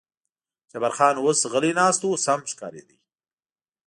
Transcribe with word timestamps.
جبار 0.71 0.93
خان 0.97 1.15
اوس 1.19 1.39
غلی 1.51 1.71
ناست 1.77 2.01
و، 2.05 2.09
سم 2.25 2.39
ښکارېده. 2.49 2.95